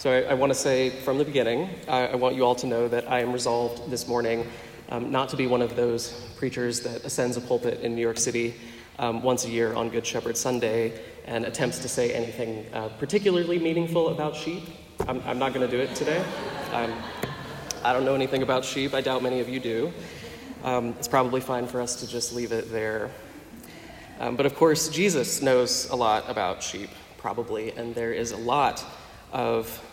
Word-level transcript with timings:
So 0.00 0.10
I, 0.10 0.30
I 0.30 0.32
want 0.32 0.48
to 0.50 0.58
say 0.58 0.88
from 0.88 1.18
the 1.18 1.26
beginning, 1.26 1.68
I, 1.86 2.06
I, 2.06 2.14
want 2.14 2.34
you 2.34 2.42
all 2.42 2.54
to 2.54 2.66
know 2.66 2.88
that 2.88 3.12
I 3.12 3.20
am 3.20 3.34
resolved 3.34 3.90
this 3.90 4.08
morning 4.08 4.46
um, 4.88 5.10
not 5.10 5.28
to 5.28 5.36
be 5.36 5.46
one 5.46 5.60
of 5.60 5.76
those 5.76 6.12
preachers 6.38 6.80
that 6.80 7.04
ascends 7.04 7.36
a 7.36 7.40
pulpit 7.42 7.80
in 7.82 7.94
New 7.94 8.00
York 8.00 8.16
City 8.16 8.54
um, 8.98 9.22
once 9.22 9.44
a 9.44 9.50
year 9.50 9.74
on 9.74 9.90
Good 9.90 10.06
Shepherd 10.06 10.38
Sunday 10.38 10.98
and 11.26 11.44
attempts 11.44 11.80
to 11.80 11.88
say 11.90 12.14
anything 12.14 12.64
uh, 12.72 12.88
particularly 12.98 13.58
meaningful 13.58 14.08
about 14.08 14.34
sheep. 14.34 14.62
I'm, 15.06 15.20
I'm 15.26 15.38
not 15.38 15.52
going 15.52 15.68
to 15.68 15.76
do 15.76 15.82
it 15.82 15.94
today. 15.94 16.24
Um, 16.72 16.94
I 17.84 17.92
don't 17.92 18.06
know 18.06 18.14
anything 18.14 18.42
about 18.42 18.64
sheep. 18.64 18.94
I 18.94 19.02
doubt 19.02 19.22
many 19.22 19.40
of 19.40 19.50
you 19.50 19.60
do. 19.60 19.92
Um, 20.64 20.94
it's 20.98 21.08
probably 21.08 21.42
fine 21.42 21.66
for 21.66 21.78
us 21.78 21.96
to 21.96 22.08
just 22.08 22.32
leave 22.32 22.52
it 22.52 22.72
there. 22.72 23.10
Um, 24.18 24.34
but 24.34 24.46
of 24.46 24.54
course, 24.54 24.88
Jesus 24.88 25.42
knows 25.42 25.90
a 25.90 25.94
lot 25.94 26.24
about 26.26 26.62
sheep, 26.62 26.88
probably, 27.18 27.72
and 27.72 27.94
there 27.94 28.14
is 28.14 28.32
a 28.32 28.38
lot 28.38 28.82
of 29.30 29.86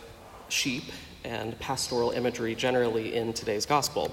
sheep 0.48 0.84
and 1.24 1.58
pastoral 1.58 2.10
imagery 2.10 2.54
generally 2.54 3.14
in 3.14 3.32
today's 3.32 3.66
gospel. 3.66 4.10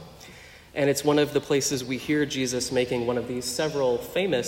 And 0.73 0.89
it's 0.89 1.05
one 1.05 1.20
of 1.20 1.31
the 1.31 1.39
places 1.39 1.85
we 1.85 1.98
hear 1.98 2.26
Jesus 2.26 2.71
making 2.71 3.07
one 3.07 3.17
of 3.17 3.27
these 3.27 3.45
several 3.45 3.98
famous 3.98 4.48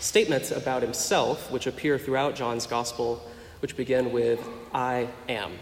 statements 0.00 0.50
about 0.50 0.82
himself, 0.82 1.50
which 1.52 1.68
appear 1.68 1.98
throughout 1.98 2.34
John's 2.34 2.66
gospel, 2.66 3.22
which 3.60 3.76
begin 3.76 4.10
with, 4.12 4.40
I 4.74 5.08
am. 5.28 5.52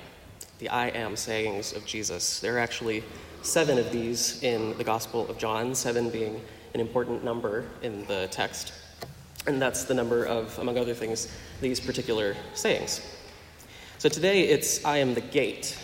The 0.59 0.70
I 0.70 0.89
am 0.89 1.17
sayings 1.17 1.75
of 1.75 1.84
Jesus. 1.84 2.41
There 2.41 2.56
are 2.56 2.59
actually 2.59 3.05
seven 3.43 3.79
of 3.79 3.93
these 3.93 4.43
in 4.43 4.77
the 4.79 4.84
Gospel 4.84 5.29
of 5.29 5.37
John, 5.37 5.75
seven 5.75 6.09
being 6.09 6.41
an 6.73 6.81
important 6.81 7.23
number 7.23 7.67
in 7.83 8.06
the 8.06 8.29
text. 8.31 8.73
And 9.47 9.61
that's 9.61 9.84
the 9.84 9.95
number 9.95 10.25
of, 10.25 10.59
among 10.59 10.79
other 10.79 10.95
things, 10.95 11.29
these 11.61 11.79
particular 11.79 12.34
sayings. 12.55 13.01
So 14.06 14.10
today 14.10 14.42
it's 14.42 14.84
I 14.84 14.98
am 14.98 15.14
the 15.14 15.20
gate, 15.20 15.77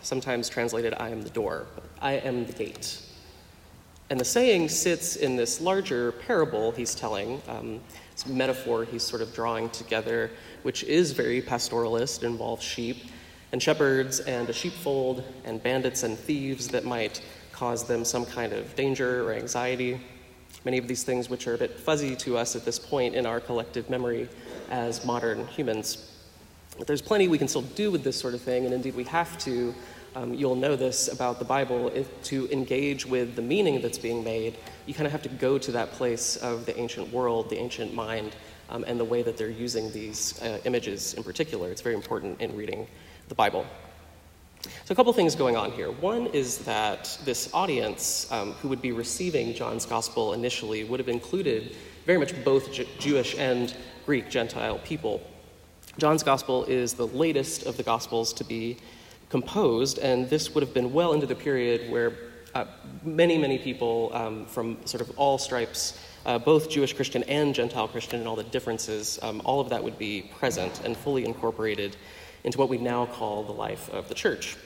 sometimes 0.00 0.48
translated 0.48 0.94
I 0.96 1.08
am 1.08 1.22
the 1.22 1.30
door, 1.30 1.66
but 1.74 1.82
I 2.00 2.12
am 2.12 2.46
the 2.46 2.52
gate. 2.52 3.02
And 4.10 4.20
the 4.20 4.24
saying 4.24 4.68
sits 4.68 5.16
in 5.16 5.34
this 5.34 5.60
larger 5.60 6.12
parable 6.12 6.70
he's 6.70 6.94
telling. 6.94 7.42
Um, 7.48 7.80
a 8.24 8.28
metaphor 8.28 8.84
he's 8.84 9.02
sort 9.02 9.22
of 9.22 9.34
drawing 9.34 9.70
together, 9.70 10.30
which 10.62 10.84
is 10.84 11.10
very 11.10 11.42
pastoralist, 11.42 12.22
involves 12.22 12.62
sheep 12.62 13.10
and 13.50 13.60
shepherds 13.60 14.20
and 14.20 14.48
a 14.48 14.52
sheepfold 14.52 15.24
and 15.44 15.60
bandits 15.60 16.04
and 16.04 16.16
thieves 16.16 16.68
that 16.68 16.84
might 16.84 17.22
cause 17.50 17.82
them 17.88 18.04
some 18.04 18.24
kind 18.24 18.52
of 18.52 18.72
danger 18.76 19.28
or 19.28 19.32
anxiety. 19.32 20.00
Many 20.64 20.78
of 20.78 20.86
these 20.86 21.02
things, 21.02 21.28
which 21.28 21.48
are 21.48 21.54
a 21.54 21.58
bit 21.58 21.76
fuzzy 21.80 22.14
to 22.14 22.38
us 22.38 22.54
at 22.54 22.64
this 22.64 22.78
point 22.78 23.16
in 23.16 23.26
our 23.26 23.40
collective 23.40 23.90
memory 23.90 24.28
as 24.70 25.04
modern 25.04 25.48
humans. 25.48 26.13
There's 26.86 27.02
plenty 27.02 27.28
we 27.28 27.38
can 27.38 27.48
still 27.48 27.62
do 27.62 27.90
with 27.90 28.02
this 28.02 28.18
sort 28.18 28.34
of 28.34 28.40
thing, 28.40 28.64
and 28.64 28.74
indeed 28.74 28.94
we 28.96 29.04
have 29.04 29.38
to 29.38 29.74
um, 30.16 30.32
you'll 30.32 30.54
know 30.54 30.76
this 30.76 31.08
about 31.08 31.38
the 31.38 31.44
Bible, 31.44 31.88
if, 31.88 32.22
to 32.24 32.48
engage 32.52 33.04
with 33.04 33.34
the 33.34 33.42
meaning 33.42 33.80
that's 33.80 33.98
being 33.98 34.22
made, 34.22 34.56
you 34.86 34.94
kind 34.94 35.06
of 35.06 35.12
have 35.12 35.22
to 35.22 35.28
go 35.28 35.58
to 35.58 35.72
that 35.72 35.90
place 35.92 36.36
of 36.36 36.66
the 36.66 36.78
ancient 36.78 37.12
world, 37.12 37.50
the 37.50 37.58
ancient 37.58 37.92
mind, 37.92 38.36
um, 38.70 38.84
and 38.86 38.98
the 38.98 39.04
way 39.04 39.22
that 39.22 39.36
they're 39.36 39.50
using 39.50 39.90
these 39.92 40.40
uh, 40.42 40.60
images 40.64 41.14
in 41.14 41.22
particular. 41.24 41.68
It's 41.70 41.82
very 41.82 41.96
important 41.96 42.40
in 42.40 42.56
reading 42.56 42.86
the 43.28 43.34
Bible. 43.34 43.66
So, 44.62 44.92
a 44.92 44.94
couple 44.94 45.12
things 45.12 45.34
going 45.34 45.56
on 45.56 45.72
here. 45.72 45.90
One 45.90 46.26
is 46.28 46.58
that 46.58 47.18
this 47.24 47.52
audience 47.52 48.30
um, 48.32 48.52
who 48.52 48.68
would 48.68 48.80
be 48.80 48.92
receiving 48.92 49.52
John's 49.52 49.84
gospel 49.84 50.32
initially 50.32 50.84
would 50.84 51.00
have 51.00 51.08
included 51.08 51.76
very 52.06 52.18
much 52.18 52.32
both 52.44 52.72
J- 52.72 52.88
Jewish 52.98 53.36
and 53.36 53.74
Greek 54.06 54.30
Gentile 54.30 54.78
people. 54.78 55.20
John's 55.96 56.24
gospel 56.24 56.64
is 56.64 56.94
the 56.94 57.06
latest 57.06 57.66
of 57.66 57.76
the 57.76 57.84
gospels 57.84 58.32
to 58.34 58.44
be 58.44 58.78
composed, 59.28 59.98
and 59.98 60.28
this 60.28 60.52
would 60.52 60.62
have 60.62 60.74
been 60.74 60.92
well 60.92 61.12
into 61.12 61.26
the 61.26 61.36
period 61.36 61.90
where 61.90 62.12
uh, 62.54 62.64
many, 63.04 63.38
many 63.38 63.58
people 63.58 64.10
um, 64.12 64.46
from 64.46 64.76
sort 64.86 65.00
of 65.00 65.16
all 65.16 65.38
stripes, 65.38 65.98
uh, 66.26 66.38
both 66.38 66.68
Jewish 66.68 66.92
Christian 66.94 67.22
and 67.24 67.54
Gentile 67.54 67.86
Christian, 67.86 68.18
and 68.18 68.28
all 68.28 68.34
the 68.34 68.42
differences, 68.42 69.20
um, 69.22 69.40
all 69.44 69.60
of 69.60 69.68
that 69.70 69.84
would 69.84 69.98
be 69.98 70.30
present 70.38 70.80
and 70.84 70.96
fully 70.96 71.24
incorporated 71.24 71.96
into 72.42 72.58
what 72.58 72.68
we 72.68 72.78
now 72.78 73.06
call 73.06 73.44
the 73.44 73.52
life 73.52 73.88
of 73.90 74.08
the 74.08 74.14
church. 74.14 74.56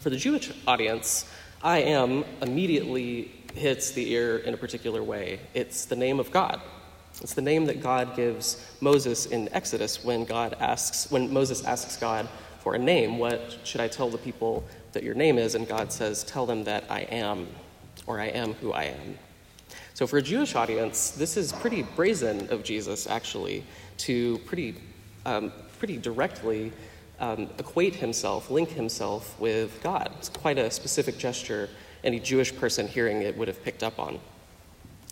For 0.00 0.10
the 0.10 0.16
Jewish 0.16 0.52
audience, 0.66 1.28
I 1.62 1.78
am 1.78 2.24
immediately 2.40 3.32
hits 3.54 3.90
the 3.90 4.12
ear 4.12 4.38
in 4.38 4.54
a 4.54 4.56
particular 4.56 5.02
way. 5.02 5.40
It's 5.54 5.86
the 5.86 5.96
name 5.96 6.20
of 6.20 6.30
God. 6.30 6.60
It's 7.22 7.34
the 7.34 7.42
name 7.42 7.64
that 7.66 7.80
God 7.80 8.14
gives 8.14 8.64
Moses 8.80 9.26
in 9.26 9.48
Exodus 9.52 10.04
when 10.04 10.24
God 10.24 10.54
asks, 10.60 11.10
when 11.10 11.32
Moses 11.32 11.64
asks 11.64 11.96
God, 11.96 12.28
for 12.66 12.74
a 12.74 12.78
name. 12.78 13.18
What 13.18 13.58
should 13.62 13.80
I 13.80 13.88
tell 13.88 14.10
the 14.10 14.18
people 14.18 14.64
that 14.92 15.02
your 15.02 15.14
name 15.14 15.38
is? 15.38 15.54
And 15.54 15.68
God 15.68 15.92
says, 15.92 16.24
Tell 16.24 16.46
them 16.46 16.64
that 16.64 16.84
I 16.90 17.02
am, 17.02 17.46
or 18.06 18.20
I 18.20 18.26
am 18.26 18.54
who 18.54 18.72
I 18.72 18.84
am. 18.84 19.18
So, 19.94 20.06
for 20.06 20.18
a 20.18 20.22
Jewish 20.22 20.54
audience, 20.54 21.12
this 21.12 21.36
is 21.36 21.52
pretty 21.52 21.82
brazen 21.82 22.48
of 22.50 22.64
Jesus, 22.64 23.06
actually, 23.06 23.64
to 23.98 24.38
pretty, 24.38 24.74
um, 25.24 25.52
pretty 25.78 25.96
directly 25.96 26.72
um, 27.20 27.48
equate 27.58 27.94
himself, 27.94 28.50
link 28.50 28.70
himself 28.70 29.38
with 29.40 29.80
God. 29.82 30.10
It's 30.18 30.28
quite 30.28 30.58
a 30.58 30.70
specific 30.70 31.18
gesture 31.18 31.70
any 32.04 32.20
Jewish 32.20 32.54
person 32.54 32.86
hearing 32.86 33.22
it 33.22 33.36
would 33.36 33.48
have 33.48 33.62
picked 33.62 33.82
up 33.82 33.98
on. 33.98 34.18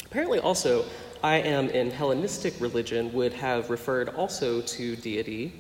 Apparently, 0.07 0.39
also, 0.39 0.85
I 1.25 1.37
am 1.37 1.71
in 1.71 1.91
Hellenistic 1.91 2.53
religion 2.61 3.11
would 3.15 3.33
have 3.33 3.71
referred 3.71 4.11
also 4.11 4.61
to 4.61 4.95
deity 4.95 5.55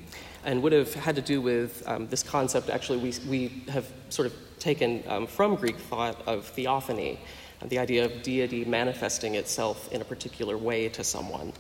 and 0.44 0.62
would 0.62 0.72
have 0.72 0.92
had 0.92 1.16
to 1.16 1.22
do 1.22 1.41
with 1.41 1.82
um, 1.86 2.06
this 2.08 2.22
concept. 2.22 2.69
Actually, 2.69 2.98
we, 2.98 3.14
we 3.26 3.62
have 3.70 3.91
sort 4.10 4.26
of 4.26 4.34
taken 4.58 5.02
um, 5.08 5.26
from 5.26 5.54
Greek 5.54 5.78
thought 5.78 6.20
of 6.28 6.44
theophany, 6.44 7.19
the 7.64 7.78
idea 7.78 8.04
of 8.04 8.22
deity 8.22 8.66
manifesting 8.66 9.36
itself 9.36 9.91
in 9.91 10.02
a 10.02 10.04
particular 10.04 10.58
way 10.58 10.91
to 10.91 11.02
someone. 11.02 11.50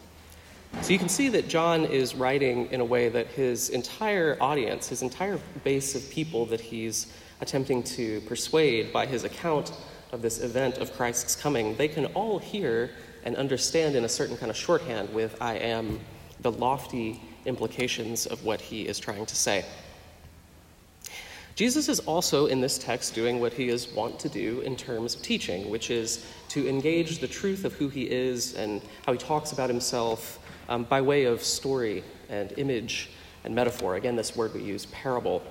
So 0.82 0.92
you 0.92 0.98
can 0.98 1.08
see 1.08 1.30
that 1.30 1.48
John 1.48 1.86
is 1.86 2.14
writing 2.14 2.70
in 2.72 2.82
a 2.82 2.84
way 2.84 3.08
that 3.08 3.28
his 3.28 3.70
entire 3.70 4.36
audience, 4.38 4.86
his 4.86 5.00
entire 5.00 5.40
base 5.64 5.94
of 5.94 6.10
people 6.10 6.44
that 6.46 6.60
he's 6.60 7.06
attempting 7.40 7.82
to 7.84 8.20
persuade 8.28 8.92
by 8.92 9.06
his 9.06 9.24
account 9.24 9.72
of 10.12 10.20
this 10.20 10.40
event 10.42 10.76
of 10.76 10.92
Christ's 10.92 11.34
coming, 11.34 11.74
they 11.76 11.88
can 11.88 12.04
all 12.06 12.38
hear 12.38 12.90
and 13.24 13.36
understand 13.36 13.96
in 13.96 14.04
a 14.04 14.08
certain 14.08 14.36
kind 14.36 14.50
of 14.50 14.56
shorthand 14.56 15.12
with 15.12 15.36
I 15.40 15.54
am 15.54 15.98
the 16.40 16.52
lofty 16.52 17.20
implications 17.46 18.26
of 18.26 18.44
what 18.44 18.60
he 18.60 18.86
is 18.86 18.98
trying 18.98 19.26
to 19.26 19.34
say. 19.34 19.64
Jesus 21.56 21.88
is 21.88 22.00
also 22.00 22.46
in 22.46 22.60
this 22.60 22.78
text 22.78 23.14
doing 23.14 23.40
what 23.40 23.52
he 23.52 23.68
is 23.68 23.88
wont 23.88 24.18
to 24.20 24.28
do 24.28 24.60
in 24.62 24.74
terms 24.74 25.14
of 25.14 25.22
teaching, 25.22 25.70
which 25.70 25.88
is 25.88 26.26
to 26.48 26.68
engage 26.68 27.18
the 27.18 27.28
truth 27.28 27.64
of 27.64 27.72
who 27.74 27.88
he 27.88 28.10
is 28.10 28.54
and 28.54 28.82
how 29.06 29.12
he 29.12 29.18
talks 29.18 29.52
about 29.52 29.70
himself 29.70 30.40
um, 30.68 30.82
by 30.84 31.00
way 31.00 31.24
of 31.24 31.42
story 31.42 32.02
and 32.28 32.52
image 32.56 33.10
and 33.44 33.54
metaphor. 33.54 33.94
Again, 33.94 34.16
this 34.16 34.34
word 34.34 34.52
we 34.52 34.62
use, 34.62 34.86
parable. 34.86 35.42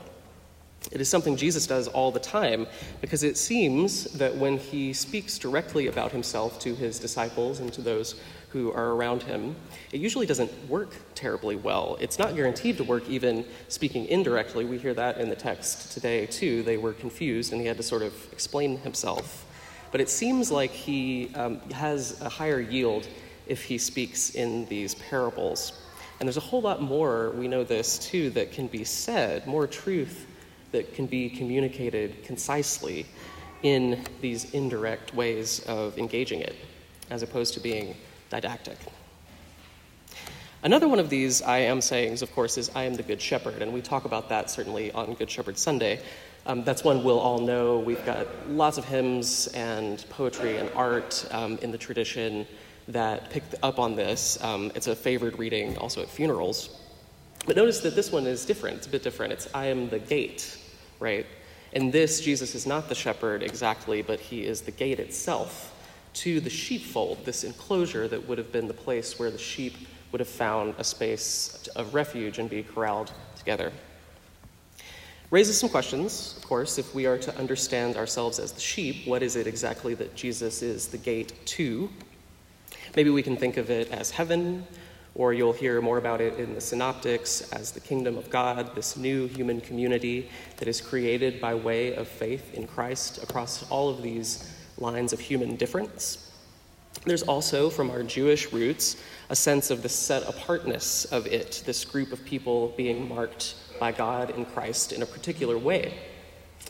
It 0.92 1.02
is 1.02 1.10
something 1.10 1.38
Jesus 1.38 1.66
does 1.66 1.88
all 1.88 2.12
the 2.12 2.20
time 2.20 2.68
because 3.02 3.24
it 3.24 3.38
seems 3.38 4.04
that 4.14 4.36
when 4.36 4.58
he 4.58 4.94
speaks 4.94 5.38
directly 5.38 5.88
about 5.88 6.12
himself 6.12 6.60
to 6.60 6.76
his 6.76 7.00
disciples 7.00 7.60
and 7.60 7.72
to 7.74 7.82
those 7.82 8.16
who 8.50 8.72
are 8.72 8.92
around 8.92 9.24
him, 9.24 9.56
it 9.92 10.00
usually 10.00 10.26
doesn't 10.26 10.52
work 10.70 10.96
terribly 11.16 11.56
well. 11.56 11.98
It's 12.00 12.20
not 12.20 12.36
guaranteed 12.36 12.78
to 12.78 12.84
work 12.84 13.10
even 13.10 13.46
speaking 13.70 14.06
indirectly. 14.08 14.66
We 14.66 14.78
hear 14.78 14.94
that 14.94 15.18
in 15.18 15.30
the 15.30 15.36
text 15.36 15.92
today, 15.92 16.28
too. 16.28 16.62
They 16.62 16.78
were 16.78 16.94
confused 16.94 17.52
and 17.52 17.62
he 17.62 17.68
had 17.68 17.78
to 17.78 17.84
sort 17.84 18.04
of 18.04 18.14
explain 18.32 18.78
himself. 18.78 19.46
But 19.92 20.02
it 20.02 20.10
seems 20.10 20.52
like 20.52 20.72
he 20.72 21.32
um, 21.36 21.60
has 21.72 22.22
a 22.22 22.30
higher 22.30 22.60
yield 22.60 23.08
if 23.48 23.64
he 23.64 23.78
speaks 23.78 24.36
in 24.36 24.66
these 24.66 24.96
parables. 24.96 25.74
And 26.20 26.28
there's 26.28 26.38
a 26.38 26.42
whole 26.42 26.62
lot 26.62 26.82
more, 26.82 27.32
we 27.32 27.48
know 27.48 27.64
this 27.64 27.98
too, 27.98 28.30
that 28.32 28.52
can 28.52 28.68
be 28.68 28.84
said, 28.84 29.48
more 29.48 29.66
truth 29.66 30.28
that 30.74 30.94
can 30.94 31.06
be 31.06 31.30
communicated 31.30 32.24
concisely 32.26 33.06
in 33.62 34.04
these 34.20 34.54
indirect 34.54 35.14
ways 35.16 35.64
of 35.68 35.98
engaging 35.98 36.42
it, 36.42 36.56
as 37.10 37.24
opposed 37.24 37.54
to 37.54 37.62
being 37.62 37.96
didactic. 38.30 38.78
Another 40.64 40.88
one 40.88 41.00
of 41.00 41.10
these 41.10 41.42
I 41.42 41.60
am 41.60 41.80
sayings, 41.80 42.22
of 42.22 42.32
course, 42.34 42.58
is 42.58 42.72
I 42.76 42.84
am 42.84 42.96
the 42.96 43.04
Good 43.04 43.22
Shepherd, 43.22 43.62
and 43.62 43.74
we 43.74 43.82
talk 43.82 44.06
about 44.06 44.30
that 44.30 44.50
certainly 44.50 44.92
on 44.92 45.14
Good 45.14 45.30
Shepherd 45.30 45.58
Sunday. 45.58 46.02
Um, 46.46 46.64
that's 46.64 46.84
one 46.84 47.04
we'll 47.04 47.20
all 47.20 47.40
know. 47.40 47.80
We've 47.80 48.06
got 48.06 48.28
lots 48.50 48.78
of 48.78 48.86
hymns 48.86 49.48
and 49.48 50.04
poetry 50.10 50.58
and 50.58 50.70
art 50.76 51.26
um, 51.32 51.58
in 51.62 51.72
the 51.72 51.78
tradition 51.78 52.46
that 52.90 53.30
pick 53.30 53.44
up 53.62 53.80
on 53.80 53.96
this. 53.96 54.44
Um, 54.44 54.72
it's 54.76 54.88
a 54.88 54.96
favored 54.96 55.40
reading 55.40 55.78
also 55.78 56.02
at 56.02 56.10
funerals. 56.10 56.82
But 57.46 57.56
notice 57.56 57.82
that 57.82 57.96
this 57.96 58.12
one 58.12 58.26
is 58.26 58.46
different. 58.46 58.78
It's 58.78 58.88
a 58.88 58.90
bit 58.90 59.04
different. 59.04 59.34
It's 59.34 59.50
I 59.54 59.66
am 59.66 59.90
the 59.90 60.00
gate, 60.00 60.58
right? 61.04 61.26
In 61.74 61.92
this, 61.92 62.22
Jesus 62.22 62.56
is 62.56 62.66
not 62.66 62.88
the 62.88 62.96
shepherd 62.96 63.44
exactly, 63.44 64.02
but 64.02 64.20
he 64.20 64.46
is 64.46 64.62
the 64.62 64.72
gate 64.72 65.00
itself 65.00 65.72
to 66.14 66.40
the 66.40 66.50
sheepfold, 66.50 67.26
this 67.26 67.44
enclosure 67.44 68.08
that 68.08 68.28
would 68.28 68.38
have 68.38 68.52
been 68.52 68.68
the 68.68 68.74
place 68.74 69.20
where 69.20 69.30
the 69.30 69.38
sheep 69.38 69.76
would 70.12 70.20
have 70.20 70.30
found 70.30 70.76
a 70.78 70.84
space 70.84 71.68
of 71.76 71.94
refuge 71.94 72.40
and 72.40 72.50
be 72.50 72.64
corralled 72.64 73.12
together. 73.36 73.72
Raises 75.30 75.60
some 75.60 75.70
questions, 75.70 76.36
of 76.38 76.46
course, 76.46 76.78
if 76.78 76.94
we 76.94 77.06
are 77.08 77.18
to 77.18 77.36
understand 77.38 77.98
ourselves 77.98 78.40
as 78.40 78.52
the 78.52 78.62
sheep, 78.62 79.08
what 79.08 79.24
is 79.24 79.36
it 79.36 79.48
exactly 79.48 79.96
that 79.96 80.16
Jesus 80.16 80.62
is 80.62 80.88
the 80.88 80.98
gate 81.00 81.34
to? 81.46 81.90
Maybe 82.96 83.10
we 83.10 83.24
can 83.24 83.36
think 83.36 83.58
of 83.58 83.72
it 83.72 83.92
as 83.92 84.12
heaven, 84.12 84.66
or 85.16 85.34
you'll 85.34 85.54
hear 85.54 85.82
more 85.82 85.98
about 85.98 86.22
it 86.22 86.40
in 86.40 86.56
the 86.56 86.62
Synoptics 86.62 87.54
as 87.54 87.72
the 87.72 87.80
kingdom 87.80 88.18
of 88.18 88.30
God, 88.30 88.76
this 88.76 88.98
new 88.98 89.28
human 89.28 89.62
community 89.62 90.30
that 90.58 90.68
is 90.68 90.82
created 90.82 91.40
by 91.40 91.54
way 91.54 91.96
of 91.96 92.08
faith 92.08 92.54
in 92.54 92.66
Christ 92.66 93.22
across 93.22 93.70
all 93.70 93.90
of 93.90 94.02
these 94.02 94.52
lines 94.78 95.14
of 95.14 95.20
human 95.20 95.56
difference. 95.56 96.32
There's 97.06 97.24
also, 97.24 97.70
from 97.70 97.90
our 97.92 98.02
Jewish 98.02 98.52
roots, 98.52 98.98
a 99.30 99.36
sense 99.36 99.70
of 99.70 99.84
the 99.84 99.90
set 99.90 100.24
apartness 100.28 101.06
of 101.06 101.28
it, 101.28 101.64
this 101.66 101.84
group 101.86 102.12
of 102.12 102.24
people 102.24 102.74
being 102.78 103.08
marked 103.08 103.56
by 103.80 103.92
God 103.92 104.32
in 104.32 104.46
Christ 104.46 104.94
in 104.94 105.02
a 105.02 105.06
particular 105.06 105.58
way, 105.58 105.94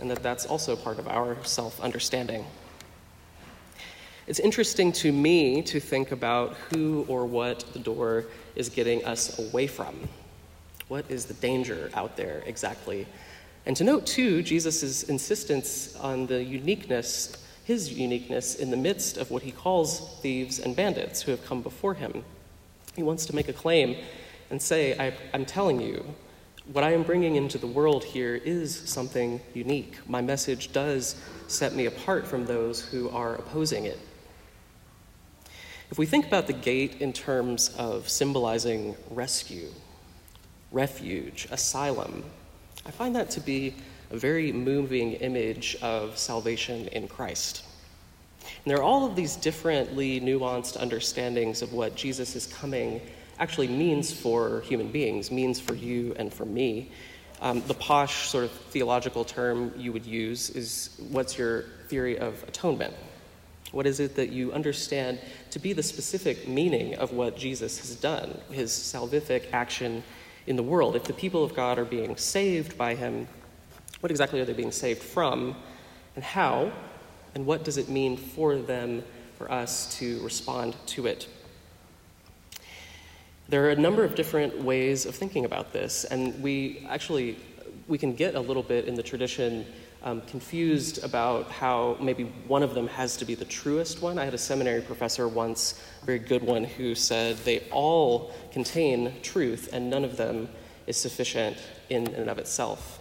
and 0.02 0.10
that 0.10 0.24
that's 0.24 0.46
also 0.46 0.76
part 0.76 1.00
of 1.00 1.08
our 1.08 1.38
self 1.44 1.80
understanding. 1.80 2.46
It's 4.26 4.40
interesting 4.40 4.94
to 4.94 5.12
me 5.12 5.62
to 5.64 5.82
think 5.82 6.14
about 6.14 6.54
who 6.70 7.06
or 7.10 7.26
what 7.26 7.66
the 7.74 7.80
door 7.80 8.26
is 8.56 8.70
getting 8.70 9.04
us 9.04 9.38
away 9.38 9.68
from. 9.68 10.00
What 10.88 11.04
is 11.10 11.26
the 11.26 11.34
danger 11.34 11.90
out 11.94 12.16
there 12.16 12.42
exactly? 12.46 13.06
And 13.66 13.76
to 13.76 13.84
note, 13.84 14.06
too, 14.06 14.42
Jesus' 14.42 15.04
insistence 15.04 15.96
on 15.98 16.28
the 16.28 16.42
uniqueness, 16.42 17.36
his 17.66 17.92
uniqueness, 17.92 18.56
in 18.56 18.72
the 18.72 18.78
midst 18.78 19.18
of 19.18 19.30
what 19.30 19.44
he 19.44 19.52
calls 19.52 20.18
thieves 20.22 20.60
and 20.60 20.74
bandits 20.74 21.22
who 21.22 21.32
have 21.32 21.46
come 21.46 21.62
before 21.62 21.94
him. 21.94 22.24
He 22.96 23.04
wants 23.04 23.26
to 23.26 23.36
make 23.36 23.50
a 23.50 23.54
claim 23.54 23.98
and 24.50 24.62
say, 24.62 24.98
I, 24.98 25.14
am 25.36 25.46
telling 25.46 25.82
you, 25.82 26.06
what 26.72 26.86
I 26.86 26.94
am 26.94 27.04
bringing 27.04 27.36
into 27.36 27.58
the 27.58 27.68
world 27.68 28.06
here 28.06 28.36
is 28.36 28.74
something 28.74 29.42
unique. 29.54 29.98
My 30.08 30.22
message 30.22 30.72
does 30.72 31.16
set 31.50 31.74
me 31.74 31.88
apart 31.88 32.26
from 32.26 32.46
those 32.46 32.82
who 32.82 33.10
are 33.10 33.36
opposing 33.36 33.86
it. 33.86 34.00
If 35.94 36.00
we 36.00 36.08
think 36.08 36.26
about 36.26 36.48
the 36.48 36.54
gate 36.54 37.02
in 37.02 37.14
terms 37.14 37.70
of 37.78 38.10
symbolizing 38.10 38.96
rescue, 39.12 39.70
refuge, 40.72 41.48
asylum, 41.52 42.24
I 42.84 42.90
find 42.90 43.16
that 43.16 43.30
to 43.30 43.40
be 43.40 43.76
a 44.10 44.18
very 44.18 44.52
moving 44.52 45.14
image 45.14 45.78
of 45.84 46.18
salvation 46.18 46.88
in 46.88 47.08
Christ. 47.08 47.64
And 48.42 48.72
there 48.72 48.80
are 48.80 48.82
all 48.82 49.06
of 49.06 49.16
these 49.16 49.36
differently 49.36 50.20
nuanced 50.20 50.82
understandings 50.82 51.62
of 51.62 51.74
what 51.74 51.94
Jesus 51.94 52.36
is 52.36 52.48
coming 52.48 53.00
actually 53.38 53.68
means 53.68 54.12
for 54.12 54.62
human 54.62 54.92
beings, 54.92 55.30
means 55.30 55.60
for 55.60 55.76
you 55.76 56.16
and 56.18 56.34
for 56.34 56.46
me. 56.46 56.90
Um, 57.40 57.62
the 57.68 57.76
posh 57.76 58.30
sort 58.30 58.46
of 58.46 58.52
theological 58.52 59.24
term 59.24 59.72
you 59.78 59.94
would 59.94 60.08
use 60.08 60.50
is 60.50 61.00
what's 61.12 61.38
your 61.38 61.66
theory 61.88 62.18
of 62.18 62.42
atonement? 62.48 62.96
What 63.74 63.88
is 63.88 64.00
it 64.00 64.16
that 64.18 64.30
you 64.30 64.54
understand 64.54 65.20
to 65.50 65.58
be 65.58 65.74
the 65.74 65.82
specific 65.82 66.48
meaning 66.48 66.94
of 66.94 67.12
what 67.12 67.36
Jesus 67.36 67.80
has 67.80 67.96
done, 67.96 68.40
his 68.52 68.70
salvific 68.72 69.52
action 69.52 70.04
in 70.46 70.56
the 70.58 70.64
world? 70.64 70.96
If 70.96 71.06
the 71.06 71.14
people 71.14 71.44
of 71.44 71.56
God 71.56 71.80
are 71.80 71.86
being 71.86 72.16
saved 72.16 72.78
by 72.78 72.94
him, 72.94 73.28
what 74.00 74.12
exactly 74.12 74.40
are 74.40 74.46
they 74.46 74.54
being 74.54 74.72
saved 74.72 75.02
from, 75.02 75.56
and 76.16 76.24
how, 76.24 76.72
and 77.34 77.48
what 77.48 77.64
does 77.64 77.78
it 77.78 77.90
mean 77.90 78.16
for 78.16 78.58
them, 78.58 79.04
for 79.40 79.52
us 79.52 79.98
to 79.98 80.22
respond 80.22 80.76
to 80.86 81.08
it? 81.08 81.28
There 83.50 83.66
are 83.66 83.72
a 83.72 83.76
number 83.76 84.04
of 84.04 84.14
different 84.14 84.62
ways 84.62 85.08
of 85.08 85.16
thinking 85.16 85.46
about 85.46 85.74
this, 85.74 86.04
and 86.04 86.44
we 86.44 86.86
actually 86.88 87.38
we 87.88 87.98
can 87.98 88.14
get 88.14 88.36
a 88.36 88.40
little 88.40 88.64
bit 88.64 88.86
in 88.86 88.94
the 88.94 89.04
tradition 89.04 89.66
um, 90.04 90.22
confused 90.22 91.04
about 91.04 91.50
how 91.50 91.98
maybe 92.00 92.26
one 92.48 92.64
of 92.64 92.74
them 92.74 92.88
has 92.88 93.16
to 93.18 93.26
be 93.26 93.36
the 93.36 93.46
truest 93.46 94.02
one. 94.02 94.20
I 94.20 94.26
had 94.26 94.34
a 94.34 94.38
seminary 94.38 94.82
professor 94.82 95.28
once, 95.28 95.82
a 96.02 96.06
very 96.06 96.20
good 96.20 96.44
one, 96.44 96.64
who 96.64 96.94
said 96.94 97.38
they 97.38 97.62
all 97.72 98.34
contain 98.52 99.14
truth 99.22 99.70
and 99.72 99.90
none 99.90 100.04
of 100.04 100.18
them 100.18 100.50
is 100.88 100.98
sufficient 100.98 101.58
in 101.90 102.08
and 102.16 102.30
of 102.30 102.38
itself. 102.38 103.00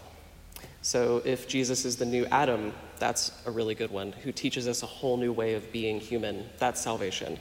So 0.81 1.23
if 1.25 1.49
Jesus 1.49 1.85
is 1.85 1.97
the 1.97 2.05
new 2.05 2.27
Adam, 2.27 2.73
that's 2.99 3.33
a 3.47 3.51
really 3.51 3.75
good 3.75 3.91
one, 3.91 4.13
who 4.13 4.33
teaches 4.33 4.69
us 4.69 4.83
a 4.83 4.87
whole 4.87 5.17
new 5.17 5.33
way 5.33 5.55
of 5.55 5.71
being 5.73 6.01
human. 6.01 6.49
That's 6.59 6.81
salvation. 6.81 7.39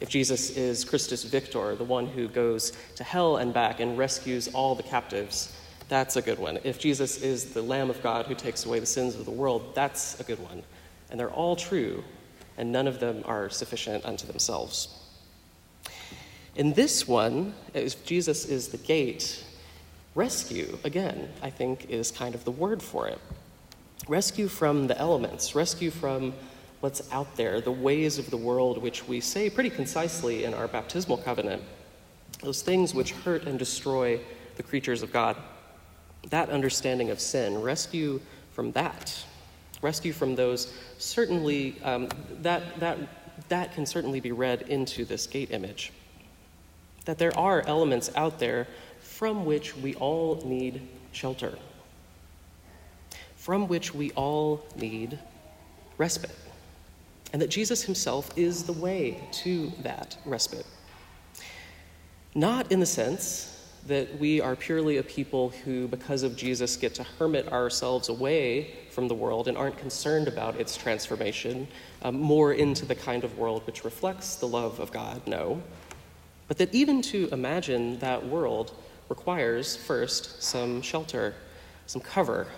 If 0.00 0.08
Jesus 0.08 0.56
is 0.56 0.84
Christus 0.84 1.24
Victor, 1.24 1.76
the 1.76 1.84
one 1.84 2.06
who 2.06 2.26
goes 2.26 2.72
to 2.96 3.04
hell 3.04 3.36
and 3.36 3.52
back 3.52 3.80
and 3.80 3.98
rescues 3.98 4.48
all 4.48 4.74
the 4.74 4.82
captives, 4.82 5.54
that's 5.90 6.14
a 6.14 6.22
good 6.22 6.38
one. 6.38 6.58
If 6.62 6.78
Jesus 6.78 7.20
is 7.20 7.46
the 7.52 7.60
Lamb 7.60 7.90
of 7.90 8.00
God 8.00 8.26
who 8.26 8.34
takes 8.36 8.64
away 8.64 8.78
the 8.78 8.86
sins 8.86 9.16
of 9.16 9.24
the 9.24 9.32
world, 9.32 9.74
that's 9.74 10.18
a 10.20 10.22
good 10.22 10.38
one. 10.38 10.62
And 11.10 11.18
they're 11.18 11.30
all 11.30 11.56
true, 11.56 12.04
and 12.56 12.70
none 12.70 12.86
of 12.86 13.00
them 13.00 13.24
are 13.26 13.50
sufficient 13.50 14.06
unto 14.06 14.24
themselves. 14.24 14.96
In 16.54 16.72
this 16.74 17.08
one, 17.08 17.54
if 17.74 18.06
Jesus 18.06 18.44
is 18.44 18.68
the 18.68 18.76
gate, 18.76 19.44
rescue, 20.14 20.78
again, 20.84 21.28
I 21.42 21.50
think 21.50 21.90
is 21.90 22.12
kind 22.12 22.36
of 22.36 22.44
the 22.44 22.52
word 22.52 22.82
for 22.82 23.08
it. 23.08 23.18
Rescue 24.06 24.46
from 24.46 24.86
the 24.86 24.96
elements, 24.96 25.56
rescue 25.56 25.90
from 25.90 26.32
what's 26.78 27.02
out 27.12 27.34
there, 27.34 27.60
the 27.60 27.72
ways 27.72 28.16
of 28.16 28.30
the 28.30 28.36
world 28.36 28.78
which 28.78 29.08
we 29.08 29.20
say 29.20 29.50
pretty 29.50 29.70
concisely 29.70 30.44
in 30.44 30.54
our 30.54 30.68
baptismal 30.68 31.16
covenant, 31.18 31.62
those 32.42 32.62
things 32.62 32.94
which 32.94 33.10
hurt 33.10 33.44
and 33.44 33.58
destroy 33.58 34.20
the 34.56 34.62
creatures 34.62 35.02
of 35.02 35.12
God 35.12 35.36
that 36.28 36.50
understanding 36.50 37.10
of 37.10 37.20
sin, 37.20 37.60
rescue 37.60 38.20
from 38.52 38.72
that. 38.72 39.24
Rescue 39.82 40.12
from 40.12 40.34
those 40.34 40.72
certainly, 40.98 41.80
um, 41.82 42.08
that, 42.42 42.78
that, 42.80 42.98
that 43.48 43.72
can 43.72 43.86
certainly 43.86 44.20
be 44.20 44.32
read 44.32 44.62
into 44.62 45.04
this 45.04 45.26
gate 45.26 45.50
image. 45.50 45.92
That 47.06 47.18
there 47.18 47.36
are 47.38 47.62
elements 47.66 48.10
out 48.14 48.38
there 48.38 48.68
from 49.00 49.46
which 49.46 49.76
we 49.76 49.94
all 49.94 50.42
need 50.44 50.82
shelter, 51.12 51.58
from 53.36 53.68
which 53.68 53.94
we 53.94 54.10
all 54.12 54.64
need 54.76 55.18
respite, 55.96 56.36
and 57.32 57.40
that 57.40 57.48
Jesus 57.48 57.82
himself 57.82 58.30
is 58.36 58.64
the 58.64 58.72
way 58.72 59.22
to 59.32 59.72
that 59.82 60.18
respite. 60.24 60.66
Not 62.34 62.70
in 62.70 62.80
the 62.80 62.86
sense 62.86 63.59
that 63.86 64.18
we 64.18 64.40
are 64.40 64.54
purely 64.54 64.98
a 64.98 65.02
people 65.02 65.50
who, 65.64 65.88
because 65.88 66.22
of 66.22 66.36
Jesus, 66.36 66.76
get 66.76 66.94
to 66.94 67.02
hermit 67.02 67.50
ourselves 67.50 68.08
away 68.08 68.74
from 68.90 69.08
the 69.08 69.14
world 69.14 69.48
and 69.48 69.56
aren't 69.56 69.78
concerned 69.78 70.28
about 70.28 70.56
its 70.56 70.76
transformation 70.76 71.66
um, 72.02 72.20
more 72.20 72.52
into 72.52 72.84
the 72.84 72.94
kind 72.94 73.24
of 73.24 73.38
world 73.38 73.66
which 73.66 73.84
reflects 73.84 74.36
the 74.36 74.46
love 74.46 74.78
of 74.80 74.92
God. 74.92 75.26
No. 75.26 75.62
But 76.46 76.58
that 76.58 76.74
even 76.74 77.00
to 77.02 77.28
imagine 77.32 77.98
that 78.00 78.26
world 78.26 78.74
requires 79.08 79.76
first 79.76 80.42
some 80.42 80.82
shelter, 80.82 81.34
some 81.86 82.02
cover, 82.02 82.48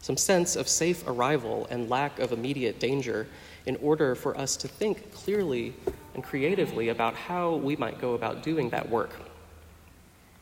some 0.00 0.16
sense 0.16 0.56
of 0.56 0.68
safe 0.68 1.06
arrival 1.06 1.66
and 1.70 1.88
lack 1.88 2.18
of 2.18 2.32
immediate 2.32 2.80
danger 2.80 3.26
in 3.66 3.76
order 3.76 4.14
for 4.14 4.36
us 4.36 4.56
to 4.56 4.66
think 4.66 5.12
clearly 5.12 5.74
and 6.14 6.24
creatively 6.24 6.88
about 6.88 7.14
how 7.14 7.54
we 7.56 7.76
might 7.76 8.00
go 8.00 8.14
about 8.14 8.42
doing 8.42 8.70
that 8.70 8.88
work 8.88 9.29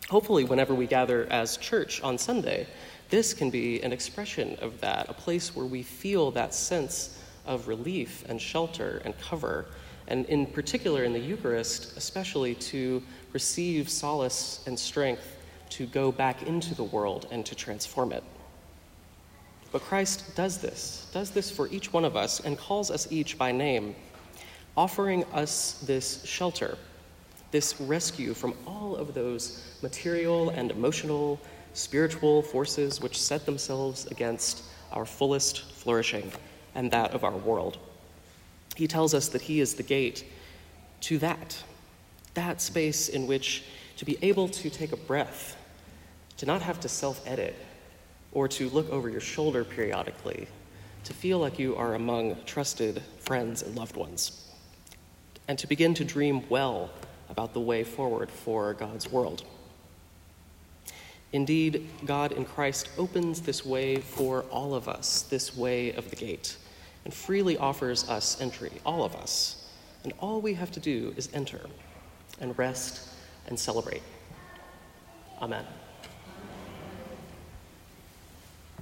hopefully, 0.08 0.44
whenever 0.44 0.74
we 0.74 0.86
gather 0.86 1.26
as 1.30 1.56
church 1.56 2.02
on 2.02 2.18
Sunday, 2.18 2.66
this 3.10 3.32
can 3.32 3.50
be 3.50 3.82
an 3.82 3.92
expression 3.92 4.56
of 4.60 4.80
that, 4.80 5.08
a 5.08 5.14
place 5.14 5.56
where 5.56 5.66
we 5.66 5.82
feel 5.82 6.30
that 6.32 6.54
sense 6.54 7.18
of 7.46 7.66
relief 7.68 8.24
and 8.28 8.40
shelter 8.40 9.00
and 9.04 9.18
cover, 9.18 9.66
and 10.08 10.26
in 10.26 10.46
particular 10.46 11.04
in 11.04 11.12
the 11.12 11.18
Eucharist, 11.18 11.96
especially 11.96 12.54
to 12.54 13.02
receive 13.32 13.88
solace 13.88 14.62
and 14.66 14.78
strength 14.78 15.36
to 15.70 15.86
go 15.86 16.12
back 16.12 16.42
into 16.42 16.74
the 16.74 16.84
world 16.84 17.26
and 17.30 17.44
to 17.46 17.54
transform 17.54 18.12
it. 18.12 18.22
But 19.72 19.82
Christ 19.82 20.34
does 20.34 20.58
this, 20.58 21.08
does 21.12 21.30
this 21.30 21.50
for 21.50 21.68
each 21.68 21.92
one 21.92 22.04
of 22.04 22.16
us, 22.16 22.40
and 22.40 22.56
calls 22.56 22.90
us 22.90 23.08
each 23.10 23.36
by 23.36 23.52
name, 23.52 23.94
offering 24.76 25.24
us 25.32 25.82
this 25.86 26.24
shelter 26.24 26.78
this 27.50 27.80
rescue 27.80 28.34
from 28.34 28.54
all 28.66 28.96
of 28.96 29.14
those 29.14 29.76
material 29.82 30.50
and 30.50 30.70
emotional, 30.70 31.40
spiritual 31.72 32.42
forces 32.42 33.00
which 33.00 33.20
set 33.20 33.46
themselves 33.46 34.06
against 34.06 34.64
our 34.92 35.04
fullest 35.04 35.62
flourishing 35.72 36.32
and 36.74 36.90
that 36.90 37.12
of 37.12 37.24
our 37.24 37.36
world. 37.36 37.78
He 38.76 38.86
tells 38.86 39.14
us 39.14 39.28
that 39.28 39.42
He 39.42 39.60
is 39.60 39.74
the 39.74 39.82
gate 39.82 40.24
to 41.02 41.18
that, 41.18 41.56
that 42.34 42.60
space 42.60 43.08
in 43.08 43.26
which 43.26 43.64
to 43.96 44.04
be 44.04 44.18
able 44.22 44.48
to 44.48 44.70
take 44.70 44.92
a 44.92 44.96
breath, 44.96 45.56
to 46.36 46.46
not 46.46 46.62
have 46.62 46.80
to 46.80 46.88
self 46.88 47.20
edit, 47.26 47.56
or 48.32 48.46
to 48.46 48.68
look 48.70 48.88
over 48.90 49.08
your 49.08 49.20
shoulder 49.20 49.64
periodically, 49.64 50.46
to 51.04 51.14
feel 51.14 51.38
like 51.38 51.58
you 51.58 51.74
are 51.76 51.94
among 51.94 52.36
trusted 52.44 53.02
friends 53.20 53.62
and 53.62 53.74
loved 53.74 53.96
ones, 53.96 54.48
and 55.48 55.58
to 55.58 55.66
begin 55.66 55.94
to 55.94 56.04
dream 56.04 56.48
well 56.48 56.90
about 57.30 57.52
the 57.52 57.60
way 57.60 57.84
forward 57.84 58.30
for 58.30 58.74
God's 58.74 59.10
world. 59.10 59.44
Indeed, 61.32 61.86
God 62.06 62.32
in 62.32 62.44
Christ 62.44 62.88
opens 62.96 63.42
this 63.42 63.64
way 63.64 63.96
for 63.96 64.42
all 64.50 64.74
of 64.74 64.88
us, 64.88 65.22
this 65.22 65.56
way 65.56 65.92
of 65.92 66.08
the 66.08 66.16
gate, 66.16 66.56
and 67.04 67.12
freely 67.12 67.58
offers 67.58 68.08
us 68.08 68.40
entry, 68.40 68.72
all 68.86 69.04
of 69.04 69.14
us. 69.14 69.66
And 70.04 70.12
all 70.20 70.40
we 70.40 70.54
have 70.54 70.70
to 70.72 70.80
do 70.80 71.12
is 71.16 71.28
enter 71.34 71.60
and 72.40 72.56
rest 72.58 73.10
and 73.46 73.58
celebrate. 73.58 74.02
Amen. 75.42 75.64